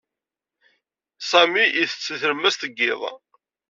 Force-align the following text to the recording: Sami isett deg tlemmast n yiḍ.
Sami 1.29 1.65
isett 1.81 2.05
deg 2.11 2.19
tlemmast 2.21 2.61
n 2.71 2.73
yiḍ. 2.77 3.01